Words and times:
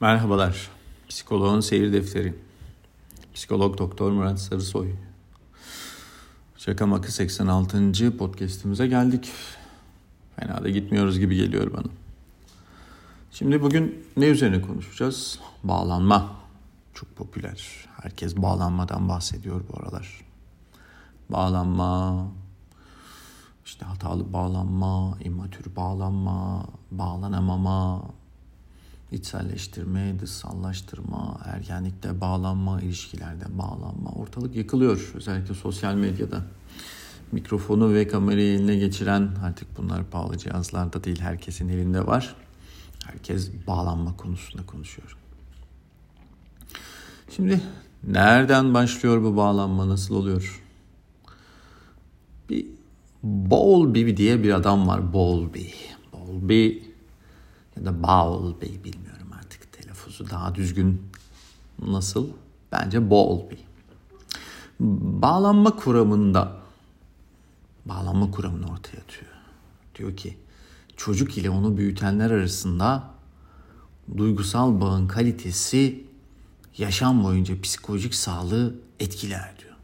Merhabalar. 0.00 0.70
Psikoloğun 1.08 1.60
Seyir 1.60 1.92
Defteri. 1.92 2.34
Psikolog 3.34 3.78
Doktor 3.78 4.12
Murat 4.12 4.40
Sarısoy. 4.40 4.90
Şaka 6.56 6.86
Makı 6.86 7.12
86. 7.12 8.16
podcastimize 8.18 8.86
geldik. 8.86 9.30
Fena 10.36 10.64
da 10.64 10.68
gitmiyoruz 10.68 11.18
gibi 11.18 11.36
geliyor 11.36 11.72
bana. 11.72 11.92
Şimdi 13.30 13.62
bugün 13.62 14.06
ne 14.16 14.26
üzerine 14.26 14.62
konuşacağız? 14.62 15.38
Bağlanma. 15.64 16.30
Çok 16.94 17.16
popüler. 17.16 17.88
Herkes 18.02 18.36
bağlanmadan 18.36 19.08
bahsediyor 19.08 19.60
bu 19.68 19.82
aralar. 19.82 20.20
Bağlanma, 21.28 22.26
işte 23.64 23.86
hatalı 23.86 24.32
bağlanma, 24.32 25.18
immatür 25.24 25.76
bağlanma, 25.76 26.66
bağlanamama, 26.90 28.02
içselleştirme, 29.12 30.20
dışsallaştırma, 30.20 31.40
ergenlikte 31.44 32.20
bağlanma, 32.20 32.80
ilişkilerde 32.80 33.44
bağlanma. 33.58 34.10
Ortalık 34.10 34.56
yıkılıyor 34.56 35.12
özellikle 35.14 35.54
sosyal 35.54 35.94
medyada. 35.94 36.42
Mikrofonu 37.32 37.94
ve 37.94 38.08
kamerayı 38.08 38.58
eline 38.58 38.76
geçiren 38.76 39.30
artık 39.44 39.78
bunlar 39.78 40.04
pahalı 40.04 40.38
cihazlarda 40.38 41.04
değil 41.04 41.20
herkesin 41.20 41.68
elinde 41.68 42.06
var. 42.06 42.36
Herkes 43.06 43.50
bağlanma 43.66 44.16
konusunda 44.16 44.66
konuşuyor. 44.66 45.16
Şimdi 47.36 47.60
nereden 48.04 48.74
başlıyor 48.74 49.22
bu 49.22 49.36
bağlanma 49.36 49.88
nasıl 49.88 50.14
oluyor? 50.14 50.62
Bir 52.48 52.66
Bowlby 53.22 54.16
diye 54.16 54.42
bir 54.42 54.52
adam 54.52 54.88
var 54.88 55.12
Bowlby. 55.12 55.64
Bowlby 56.12 56.89
ya 57.80 57.86
da 57.86 58.02
Bowlby 58.02 58.66
bilmiyorum 58.66 59.28
artık 59.38 59.72
telaffuzu 59.72 60.30
daha 60.30 60.54
düzgün 60.54 61.02
nasıl? 61.86 62.28
Bence 62.72 63.10
Bowlby. 63.10 63.54
Bağlanma 65.22 65.76
kuramında 65.76 66.56
bağlanma 67.84 68.30
kuramını 68.30 68.64
ortaya 68.64 68.98
atıyor. 68.98 69.30
Diyor 69.94 70.16
ki 70.16 70.36
çocuk 70.96 71.38
ile 71.38 71.50
onu 71.50 71.76
büyütenler 71.76 72.30
arasında 72.30 73.04
duygusal 74.16 74.80
bağın 74.80 75.08
kalitesi 75.08 76.04
yaşam 76.78 77.24
boyunca 77.24 77.60
psikolojik 77.60 78.14
sağlığı 78.14 78.74
etkiler 79.00 79.54
diyor. 79.58 79.74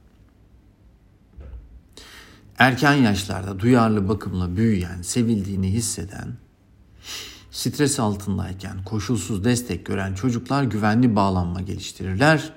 Erken 2.58 2.94
yaşlarda 2.94 3.60
duyarlı 3.60 4.08
bakımla 4.08 4.56
büyüyen, 4.56 5.02
sevildiğini 5.02 5.72
hisseden, 5.72 6.36
stres 7.70 8.00
altındayken 8.00 8.84
koşulsuz 8.84 9.44
destek 9.44 9.86
gören 9.86 10.14
çocuklar 10.14 10.62
güvenli 10.62 11.16
bağlanma 11.16 11.60
geliştirirler 11.60 12.52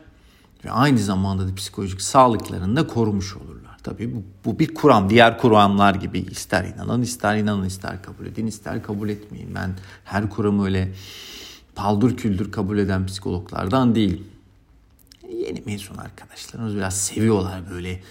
ve 0.66 0.72
aynı 0.72 1.00
zamanda 1.00 1.48
da 1.48 1.56
psikolojik 1.56 2.02
sağlıklarını 2.02 2.76
da 2.76 2.88
korumuş 2.88 3.36
olurlar. 3.36 3.78
Tabii 3.84 4.16
bu, 4.16 4.24
bu 4.46 4.60
bir 4.60 4.74
kuram. 4.74 5.10
Diğer 5.10 5.38
kuramlar 5.38 5.96
gibi 5.96 6.20
ister 6.20 6.64
inanın, 6.64 7.02
ister 7.02 7.38
inanın, 7.38 7.66
ister 7.66 8.02
kabul 8.04 8.26
edin, 8.26 8.48
ister 8.48 8.84
kabul 8.84 9.10
etmeyin. 9.10 9.56
Ben 9.56 9.76
her 10.04 10.30
kuramı 10.30 10.66
öyle 10.66 10.94
paldur 11.76 12.18
küldür 12.18 12.52
kabul 12.52 12.78
eden 12.78 13.06
psikologlardan 13.06 13.96
değilim. 13.96 14.28
Yeni 15.34 15.64
mezun 15.66 15.98
arkadaşlarımız 15.98 16.76
biraz 16.76 16.98
seviyorlar 16.98 17.70
böyle 17.72 18.04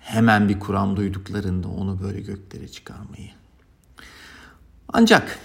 hemen 0.00 0.48
bir 0.48 0.60
kuram 0.60 0.96
duyduklarında 0.96 1.68
onu 1.68 2.02
böyle 2.02 2.20
göklere 2.20 2.68
çıkarmayı. 2.68 3.30
Ancak 4.92 5.38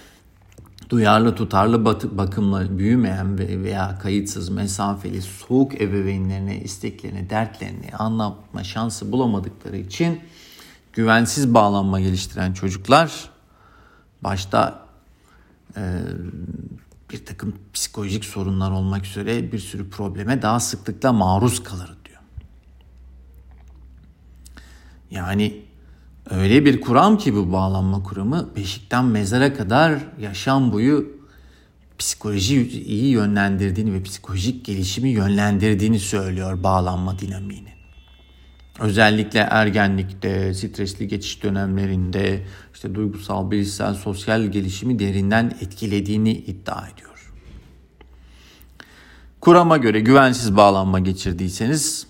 duyarlı 0.88 1.34
tutarlı 1.34 1.84
bakımla 2.18 2.78
büyümeyen 2.78 3.38
veya 3.38 3.98
kayıtsız 3.98 4.48
mesafeli 4.48 5.22
soğuk 5.22 5.80
ebeveynlerine 5.80 6.60
isteklerini 6.60 7.30
dertlerini 7.30 7.90
anlatma 7.98 8.64
şansı 8.64 9.12
bulamadıkları 9.12 9.76
için 9.76 10.20
güvensiz 10.92 11.54
bağlanma 11.54 12.00
geliştiren 12.00 12.52
çocuklar 12.52 13.30
başta 14.24 14.86
e, 15.76 15.82
bir 17.10 17.26
takım 17.26 17.54
psikolojik 17.72 18.24
sorunlar 18.24 18.70
olmak 18.70 19.06
üzere 19.06 19.52
bir 19.52 19.58
sürü 19.58 19.90
probleme 19.90 20.42
daha 20.42 20.60
sıklıkla 20.60 21.12
maruz 21.12 21.62
kalır 21.62 21.96
diyor. 22.04 22.20
Yani 25.10 25.64
öyle 26.30 26.64
bir 26.64 26.80
kuram 26.80 27.18
ki 27.18 27.34
bu 27.34 27.52
bağlanma 27.52 28.02
kuramı 28.02 28.48
beşikten 28.56 29.04
mezara 29.04 29.54
kadar 29.54 29.98
yaşam 30.20 30.72
boyu 30.72 31.14
psikoloji 31.98 32.82
iyi 32.82 33.08
yönlendirdiğini 33.08 33.92
ve 33.92 34.02
psikolojik 34.02 34.64
gelişimi 34.64 35.08
yönlendirdiğini 35.08 35.98
söylüyor 35.98 36.62
bağlanma 36.62 37.18
dinamiğinin. 37.18 37.74
Özellikle 38.80 39.38
ergenlikte, 39.38 40.54
stresli 40.54 41.08
geçiş 41.08 41.42
dönemlerinde 41.42 42.46
işte 42.74 42.94
duygusal, 42.94 43.50
bilişsel, 43.50 43.94
sosyal 43.94 44.42
gelişimi 44.42 44.98
derinden 44.98 45.56
etkilediğini 45.60 46.32
iddia 46.32 46.88
ediyor. 46.88 47.32
Kurama 49.40 49.76
göre 49.76 50.00
güvensiz 50.00 50.56
bağlanma 50.56 50.98
geçirdiyseniz 50.98 52.06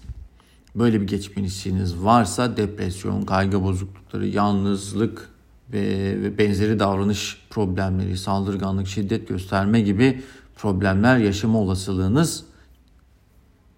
böyle 0.75 1.01
bir 1.01 1.07
geçmişiniz 1.07 2.05
varsa 2.05 2.57
depresyon, 2.57 3.23
kaygı 3.23 3.63
bozuklukları, 3.63 4.27
yalnızlık 4.27 5.31
ve, 5.73 6.39
benzeri 6.39 6.79
davranış 6.79 7.47
problemleri, 7.51 8.19
saldırganlık, 8.19 8.89
şiddet 8.89 9.29
gösterme 9.29 9.81
gibi 9.81 10.23
problemler 10.57 11.19
yaşama 11.19 11.59
olasılığınız 11.59 12.45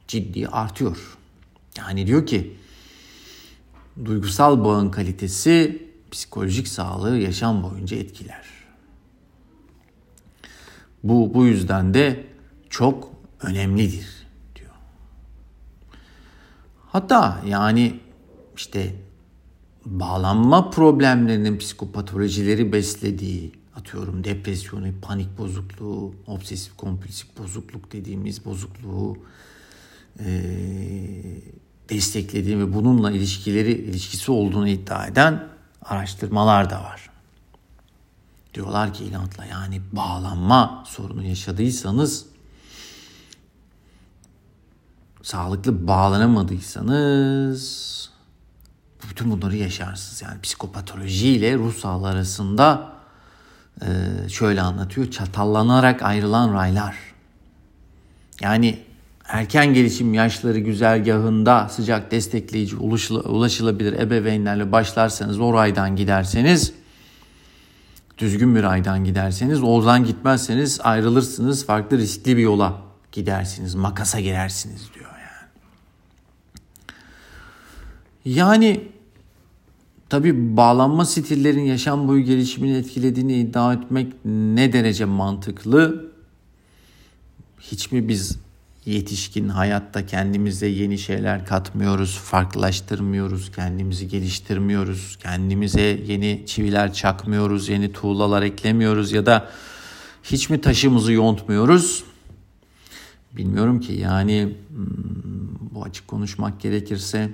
ciddi 0.08 0.48
artıyor. 0.48 1.16
Yani 1.78 2.06
diyor 2.06 2.26
ki 2.26 2.56
duygusal 4.04 4.64
bağın 4.64 4.90
kalitesi 4.90 5.86
psikolojik 6.10 6.68
sağlığı 6.68 7.18
yaşam 7.18 7.62
boyunca 7.62 7.96
etkiler. 7.96 8.44
Bu 11.02 11.34
bu 11.34 11.46
yüzden 11.46 11.94
de 11.94 12.26
çok 12.70 13.12
önemlidir. 13.40 14.25
Hatta 16.96 17.40
yani 17.46 18.00
işte 18.56 18.94
bağlanma 19.86 20.70
problemlerinin 20.70 21.58
psikopatolojileri 21.58 22.72
beslediği 22.72 23.52
atıyorum 23.76 24.24
depresyonu, 24.24 24.86
panik 25.02 25.38
bozukluğu, 25.38 26.14
obsesif 26.26 26.76
kompulsif 26.76 27.38
bozukluk 27.38 27.92
dediğimiz 27.92 28.44
bozukluğu 28.44 29.16
e, 30.20 30.26
desteklediği 31.88 32.58
ve 32.58 32.74
bununla 32.74 33.10
ilişkileri 33.10 33.72
ilişkisi 33.72 34.32
olduğunu 34.32 34.68
iddia 34.68 35.06
eden 35.06 35.48
araştırmalar 35.82 36.70
da 36.70 36.82
var. 36.82 37.10
Diyorlar 38.54 38.94
ki 38.94 39.04
inatla 39.04 39.44
yani 39.44 39.80
bağlanma 39.92 40.84
sorunu 40.86 41.24
yaşadıysanız 41.24 42.35
sağlıklı 45.26 45.86
bağlanamadıysanız 45.86 47.86
bütün 49.10 49.30
bunları 49.30 49.56
yaşarsınız. 49.56 50.22
Yani 50.22 50.40
psikopatoloji 50.40 51.28
ile 51.28 51.54
ruh 51.54 51.74
sağlığı 51.74 52.08
arasında 52.08 52.92
e, 53.82 53.86
şöyle 54.28 54.60
anlatıyor. 54.60 55.10
Çatallanarak 55.10 56.02
ayrılan 56.02 56.54
raylar. 56.54 56.96
Yani 58.40 58.78
erken 59.28 59.74
gelişim 59.74 60.14
yaşları 60.14 60.58
güzergahında 60.58 61.68
sıcak 61.68 62.10
destekleyici 62.10 62.76
ulaşılabilir 62.76 63.92
ebeveynlerle 63.92 64.72
başlarsanız 64.72 65.40
o 65.40 65.54
raydan 65.54 65.96
giderseniz 65.96 66.72
düzgün 68.18 68.56
bir 68.56 68.62
raydan 68.62 69.04
giderseniz 69.04 69.62
oradan 69.62 70.04
gitmezseniz 70.04 70.80
ayrılırsınız 70.80 71.66
farklı 71.66 71.98
riskli 71.98 72.36
bir 72.36 72.42
yola 72.42 72.74
gidersiniz 73.12 73.74
makasa 73.74 74.20
girersiniz 74.20 74.90
diyor 74.94 75.15
yani. 78.26 78.80
Tabi 80.08 80.56
bağlanma 80.56 81.04
stillerin 81.04 81.64
yaşam 81.64 82.08
boyu 82.08 82.24
gelişimini 82.24 82.76
etkilediğini 82.76 83.34
iddia 83.34 83.74
etmek 83.74 84.12
ne 84.24 84.72
derece 84.72 85.04
mantıklı? 85.04 86.10
Hiç 87.60 87.92
mi 87.92 88.08
biz 88.08 88.38
yetişkin 88.84 89.48
hayatta 89.48 90.06
kendimize 90.06 90.66
yeni 90.66 90.98
şeyler 90.98 91.46
katmıyoruz, 91.46 92.18
farklılaştırmıyoruz, 92.18 93.52
kendimizi 93.52 94.08
geliştirmiyoruz, 94.08 95.18
kendimize 95.22 96.00
yeni 96.06 96.42
çiviler 96.46 96.92
çakmıyoruz, 96.92 97.68
yeni 97.68 97.92
tuğlalar 97.92 98.42
eklemiyoruz 98.42 99.12
ya 99.12 99.26
da 99.26 99.50
hiç 100.22 100.50
mi 100.50 100.60
taşımızı 100.60 101.12
yontmuyoruz? 101.12 102.04
Bilmiyorum 103.36 103.80
ki 103.80 103.92
yani 103.92 104.56
hmm, 104.68 105.74
bu 105.74 105.82
açık 105.82 106.08
konuşmak 106.08 106.60
gerekirse 106.60 107.30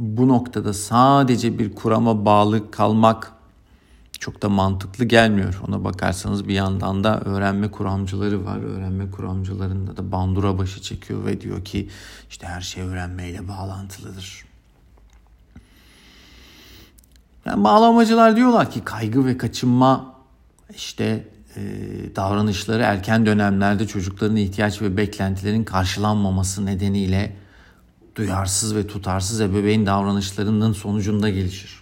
bu 0.00 0.28
noktada 0.28 0.74
sadece 0.74 1.58
bir 1.58 1.74
kurama 1.74 2.24
bağlı 2.24 2.70
kalmak 2.70 3.32
çok 4.18 4.42
da 4.42 4.48
mantıklı 4.48 5.04
gelmiyor. 5.04 5.60
Ona 5.68 5.84
bakarsanız 5.84 6.48
bir 6.48 6.54
yandan 6.54 7.04
da 7.04 7.20
öğrenme 7.20 7.70
kuramcıları 7.70 8.44
var. 8.44 8.58
Öğrenme 8.58 9.10
kuramcılarında 9.10 9.96
da 9.96 10.12
bandura 10.12 10.58
başı 10.58 10.82
çekiyor 10.82 11.26
ve 11.26 11.40
diyor 11.40 11.64
ki 11.64 11.88
işte 12.30 12.46
her 12.46 12.60
şey 12.60 12.82
öğrenmeyle 12.82 13.48
bağlantılıdır. 13.48 14.44
Yani 17.44 17.64
bağlamacılar 17.64 18.36
diyorlar 18.36 18.70
ki 18.70 18.80
kaygı 18.84 19.26
ve 19.26 19.38
kaçınma 19.38 20.14
işte 20.74 21.28
e, 21.56 21.60
davranışları 22.16 22.82
erken 22.82 23.26
dönemlerde 23.26 23.86
çocukların 23.86 24.36
ihtiyaç 24.36 24.82
ve 24.82 24.96
beklentilerin 24.96 25.64
karşılanmaması 25.64 26.66
nedeniyle 26.66 27.36
duyarsız 28.16 28.74
ve 28.74 28.86
tutarsız 28.86 29.40
ebeveyn 29.40 29.86
davranışlarının 29.86 30.72
sonucunda 30.72 31.30
gelişir. 31.30 31.80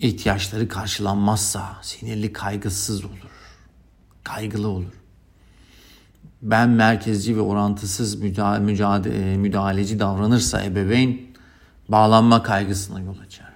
ihtiyaçları 0.00 0.68
karşılanmazsa 0.68 1.76
sinirli 1.82 2.32
kaygısız 2.32 3.04
olur. 3.04 3.14
Kaygılı 4.24 4.68
olur. 4.68 4.92
Ben 6.42 6.68
merkezci 6.68 7.36
ve 7.36 7.40
orantısız 7.40 8.14
müdahale, 8.14 9.36
müdahaleci 9.36 9.98
davranırsa 9.98 10.64
ebeveyn 10.64 11.20
bağlanma 11.88 12.42
kaygısına 12.42 13.00
yol 13.00 13.18
açar. 13.18 13.48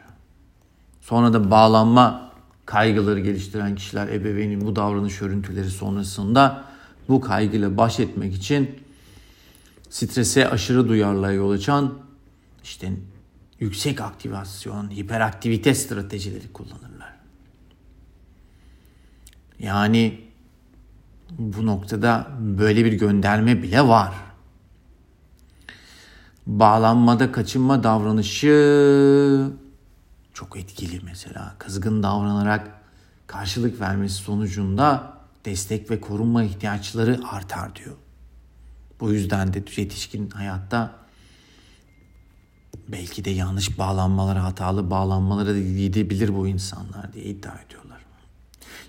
Sonra 1.01 1.33
da 1.33 1.51
bağlanma 1.51 2.33
kaygıları 2.67 3.21
geliştiren 3.21 3.75
kişiler 3.75 4.09
ebeveynin 4.09 4.61
bu 4.61 4.77
davranış 4.77 5.23
örüntüleri 5.23 5.71
sonrasında 5.71 6.65
bu 7.09 7.21
kaygıyla 7.21 7.77
baş 7.77 8.01
etmek 8.01 8.35
için 8.35 8.71
strese 9.93 10.49
aşırı 10.49 10.89
duyarlılığa 10.89 11.33
yol 11.33 11.51
açan 11.51 11.99
işte 12.63 12.93
yüksek 13.61 14.01
aktivasyon, 14.01 14.91
hiperaktivite 14.91 15.75
stratejileri 15.75 16.53
kullanırlar. 16.53 17.17
Yani 19.59 20.21
bu 21.39 21.67
noktada 21.67 22.29
böyle 22.41 22.85
bir 22.85 22.93
gönderme 22.93 23.63
bile 23.63 23.89
var. 23.89 24.15
Bağlanmada 26.47 27.33
kaçınma 27.33 27.83
davranışı 27.83 29.51
çok 30.35 30.57
etkili 30.57 31.01
mesela. 31.05 31.55
Kızgın 31.59 32.03
davranarak 32.03 32.71
karşılık 33.27 33.81
vermesi 33.81 34.15
sonucunda 34.15 35.17
destek 35.45 35.91
ve 35.91 36.01
korunma 36.01 36.43
ihtiyaçları 36.43 37.21
artar 37.31 37.77
diyor. 37.77 37.97
Bu 39.03 39.13
yüzden 39.13 39.55
de 39.55 39.65
yetişkin 39.77 40.31
hayatta 40.31 40.93
belki 42.89 43.25
de 43.25 43.31
yanlış 43.31 43.79
bağlanmalara, 43.79 44.45
hatalı 44.45 44.91
bağlanmalara 44.91 45.59
gidebilir 45.59 46.35
bu 46.35 46.49
insanlar 46.49 47.13
diye 47.13 47.25
iddia 47.25 47.53
ediyorlar. 47.67 47.99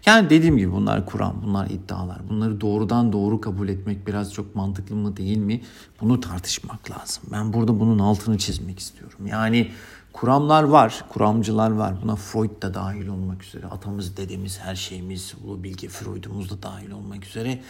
Yani 0.05 0.29
dediğim 0.29 0.57
gibi 0.57 0.71
bunlar 0.71 1.05
Kur'an, 1.05 1.43
bunlar 1.43 1.69
iddialar. 1.69 2.29
Bunları 2.29 2.61
doğrudan 2.61 3.13
doğru 3.13 3.41
kabul 3.41 3.69
etmek 3.69 4.07
biraz 4.07 4.33
çok 4.33 4.55
mantıklı 4.55 4.95
mı 4.95 5.17
değil 5.17 5.37
mi? 5.37 5.61
Bunu 6.01 6.19
tartışmak 6.19 6.91
lazım. 6.91 7.23
Ben 7.31 7.53
burada 7.53 7.79
bunun 7.79 7.99
altını 7.99 8.37
çizmek 8.37 8.79
istiyorum. 8.79 9.27
Yani 9.27 9.71
kuramlar 10.13 10.63
var, 10.63 11.05
kuramcılar 11.09 11.71
var. 11.71 11.93
Buna 12.03 12.15
Freud 12.15 12.61
da 12.61 12.73
dahil 12.73 13.07
olmak 13.07 13.43
üzere. 13.43 13.65
Atamız, 13.65 14.17
dedemiz, 14.17 14.59
her 14.59 14.75
şeyimiz, 14.75 15.33
Ulu 15.43 15.63
Bilge 15.63 15.87
Freud'umuz 15.87 16.49
da 16.49 16.63
dahil 16.63 16.91
olmak 16.91 17.25
üzere. 17.25 17.61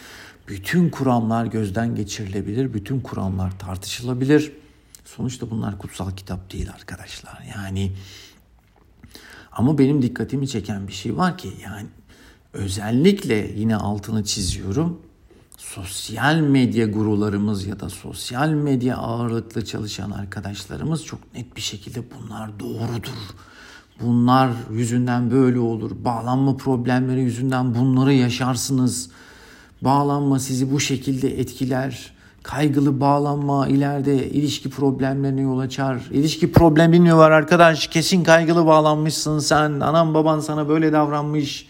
Bütün 0.48 0.90
kuramlar 0.90 1.46
gözden 1.46 1.94
geçirilebilir. 1.94 2.74
Bütün 2.74 3.00
kuramlar 3.00 3.58
tartışılabilir 3.58 4.52
Sonuçta 5.04 5.50
bunlar 5.50 5.78
kutsal 5.78 6.10
kitap 6.10 6.52
değil 6.52 6.70
arkadaşlar. 6.70 7.42
Yani 7.56 7.92
ama 9.52 9.78
benim 9.78 10.02
dikkatimi 10.02 10.48
çeken 10.48 10.88
bir 10.88 10.92
şey 10.92 11.16
var 11.16 11.38
ki 11.38 11.52
yani 11.62 11.86
özellikle 12.52 13.52
yine 13.56 13.76
altını 13.76 14.24
çiziyorum. 14.24 15.00
Sosyal 15.58 16.40
medya 16.40 16.86
gurularımız 16.86 17.66
ya 17.66 17.80
da 17.80 17.88
sosyal 17.88 18.48
medya 18.48 18.96
ağırlıklı 18.96 19.64
çalışan 19.64 20.10
arkadaşlarımız 20.10 21.04
çok 21.04 21.34
net 21.34 21.56
bir 21.56 21.60
şekilde 21.60 22.00
bunlar 22.10 22.60
doğrudur. 22.60 23.18
Bunlar 24.00 24.50
yüzünden 24.72 25.30
böyle 25.30 25.58
olur. 25.58 25.90
Bağlanma 26.04 26.56
problemleri 26.56 27.20
yüzünden 27.20 27.74
bunları 27.74 28.12
yaşarsınız. 28.12 29.10
Bağlanma 29.82 30.38
sizi 30.38 30.72
bu 30.72 30.80
şekilde 30.80 31.40
etkiler 31.40 32.14
kaygılı 32.42 33.00
bağlanma 33.00 33.68
ileride 33.68 34.30
ilişki 34.30 34.70
problemlerine 34.70 35.40
yol 35.40 35.58
açar. 35.58 36.08
İlişki 36.10 36.52
problemi 36.52 37.00
mi 37.00 37.16
var 37.16 37.30
arkadaş? 37.30 37.86
Kesin 37.86 38.24
kaygılı 38.24 38.66
bağlanmışsın 38.66 39.38
sen. 39.38 39.80
Anam 39.80 40.14
baban 40.14 40.40
sana 40.40 40.68
böyle 40.68 40.92
davranmış. 40.92 41.66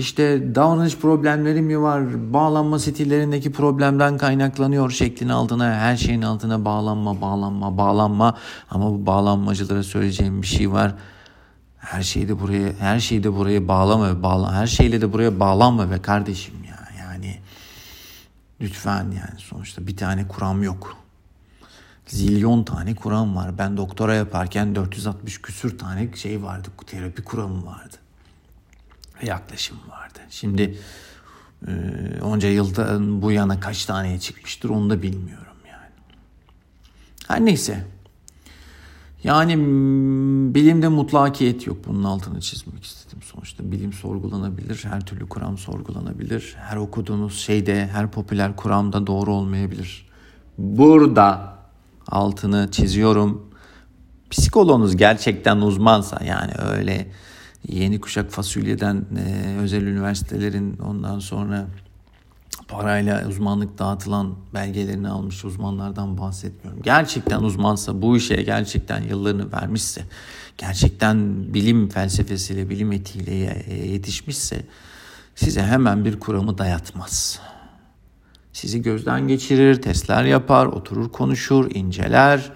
İşte 0.00 0.54
davranış 0.54 0.96
problemleri 0.96 1.62
mi 1.62 1.82
var? 1.82 2.32
Bağlanma 2.32 2.78
stillerindeki 2.78 3.52
problemden 3.52 4.18
kaynaklanıyor 4.18 4.90
şeklin 4.90 5.28
altına, 5.28 5.74
her 5.74 5.96
şeyin 5.96 6.22
altına 6.22 6.64
bağlanma, 6.64 7.20
bağlanma, 7.20 7.78
bağlanma. 7.78 8.36
Ama 8.70 8.90
bu 8.90 9.06
bağlanmacılara 9.06 9.82
söyleyeceğim 9.82 10.42
bir 10.42 10.46
şey 10.46 10.72
var. 10.72 10.94
Her 11.78 12.02
şeyi 12.02 12.28
de 12.28 12.40
buraya, 12.40 12.72
her 12.78 13.00
şeyi 13.00 13.24
de 13.24 13.36
buraya 13.36 13.68
bağlama, 13.68 14.22
bağla, 14.22 14.52
her 14.52 14.66
şeyle 14.66 15.00
de 15.00 15.12
buraya 15.12 15.40
bağlanma 15.40 15.90
ve 15.90 16.02
kardeşim 16.02 16.54
Lütfen 18.60 19.04
yani 19.04 19.38
sonuçta 19.38 19.86
bir 19.86 19.96
tane 19.96 20.28
kuram 20.28 20.62
yok. 20.62 20.96
Zilyon 22.06 22.64
tane 22.64 22.94
kuram 22.94 23.36
var. 23.36 23.58
Ben 23.58 23.76
doktora 23.76 24.14
yaparken 24.14 24.74
460 24.74 25.42
küsür 25.42 25.78
tane 25.78 26.16
şey 26.16 26.42
vardı. 26.42 26.68
Terapi 26.86 27.24
kuramı 27.24 27.66
vardı. 27.66 27.96
Yaklaşım 29.26 29.78
vardı. 29.90 30.18
Şimdi 30.30 30.78
e, 31.66 31.72
onca 32.22 32.48
yılda 32.48 32.98
bu 33.22 33.32
yana 33.32 33.60
kaç 33.60 33.84
taneye 33.84 34.20
çıkmıştır 34.20 34.68
onu 34.68 34.90
da 34.90 35.02
bilmiyorum 35.02 35.56
yani. 35.66 35.90
Her 37.28 37.44
neyse. 37.44 37.84
Yani 39.24 39.56
bilimde 40.54 40.88
mutlakiyet 40.88 41.66
yok. 41.66 41.78
Bunun 41.86 42.04
altını 42.04 42.40
çizmek 42.40 42.84
istedim. 42.84 43.18
Sonuçta 43.22 43.72
bilim 43.72 43.92
sorgulanabilir. 43.92 44.84
Her 44.84 45.06
türlü 45.06 45.28
kuram 45.28 45.58
sorgulanabilir. 45.58 46.56
Her 46.58 46.76
okuduğunuz 46.76 47.38
şeyde, 47.38 47.86
her 47.86 48.10
popüler 48.10 48.56
kuramda 48.56 49.06
doğru 49.06 49.32
olmayabilir. 49.32 50.08
Burada 50.58 51.56
altını 52.08 52.68
çiziyorum. 52.70 53.50
Psikoloğunuz 54.30 54.96
gerçekten 54.96 55.56
uzmansa 55.56 56.24
yani 56.24 56.52
öyle 56.58 57.10
yeni 57.68 58.00
kuşak 58.00 58.30
fasulyeden 58.30 59.06
e, 59.26 59.56
özel 59.60 59.82
üniversitelerin 59.82 60.78
ondan 60.78 61.18
sonra 61.18 61.66
parayla 62.68 63.28
uzmanlık 63.28 63.78
dağıtılan 63.78 64.34
belgelerini 64.54 65.08
almış 65.08 65.44
uzmanlardan 65.44 66.18
bahsetmiyorum. 66.18 66.82
Gerçekten 66.82 67.40
uzmansa 67.40 68.02
bu 68.02 68.16
işe 68.16 68.42
gerçekten 68.42 69.02
yıllarını 69.02 69.52
vermişse, 69.52 70.02
gerçekten 70.58 71.44
bilim 71.54 71.88
felsefesiyle, 71.88 72.70
bilim 72.70 72.92
etiğiyle 72.92 73.64
yetişmişse 73.86 74.62
size 75.34 75.62
hemen 75.62 76.04
bir 76.04 76.20
kuramı 76.20 76.58
dayatmaz. 76.58 77.40
Sizi 78.52 78.82
gözden 78.82 79.28
geçirir, 79.28 79.82
testler 79.82 80.24
yapar, 80.24 80.66
oturur 80.66 81.12
konuşur, 81.12 81.70
inceler. 81.74 82.52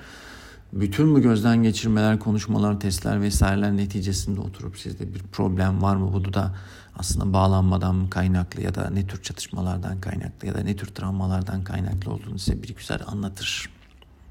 Bütün 0.74 1.14
bu 1.14 1.20
gözden 1.20 1.62
geçirmeler, 1.62 2.18
konuşmalar, 2.18 2.80
testler 2.80 3.22
vesaireler 3.22 3.76
neticesinde 3.76 4.40
oturup 4.40 4.78
sizde 4.78 5.14
bir 5.14 5.22
problem 5.22 5.82
var 5.82 5.96
mı? 5.96 6.12
Bunu 6.12 6.34
da 6.34 6.54
aslında 6.96 7.32
bağlanmadan 7.32 8.10
kaynaklı 8.10 8.62
ya 8.62 8.74
da 8.74 8.90
ne 8.90 9.06
tür 9.06 9.22
çatışmalardan 9.22 10.00
kaynaklı 10.00 10.48
ya 10.48 10.54
da 10.54 10.60
ne 10.60 10.76
tür 10.76 10.86
travmalardan 10.86 11.64
kaynaklı 11.64 12.12
olduğunu 12.12 12.38
size 12.38 12.62
bir 12.62 12.74
güzel 12.74 12.98
anlatır. 13.06 13.70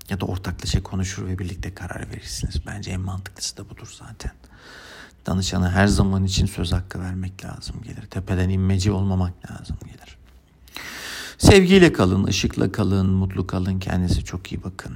Ya 0.09 0.19
da 0.19 0.25
ortaklaşa 0.25 0.83
konuşur 0.83 1.27
ve 1.27 1.39
birlikte 1.39 1.73
karar 1.73 2.09
verirsiniz. 2.09 2.55
Bence 2.67 2.91
en 2.91 3.01
mantıklısı 3.01 3.57
da 3.57 3.69
budur 3.69 3.95
zaten. 3.99 4.31
Danışana 5.25 5.71
her 5.71 5.87
zaman 5.87 6.23
için 6.23 6.45
söz 6.45 6.71
hakkı 6.71 6.99
vermek 6.99 7.45
lazım 7.45 7.75
gelir. 7.83 8.05
Tepeden 8.05 8.49
inmeci 8.49 8.91
olmamak 8.91 9.51
lazım 9.51 9.77
gelir. 9.85 10.17
Sevgiyle 11.37 11.93
kalın, 11.93 12.23
ışıkla 12.23 12.71
kalın, 12.71 13.09
mutlu 13.09 13.47
kalın, 13.47 13.79
kendinize 13.79 14.21
çok 14.21 14.51
iyi 14.51 14.63
bakın. 14.63 14.93